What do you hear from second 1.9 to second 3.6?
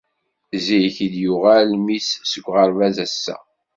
seg uɣerbaz ass-a.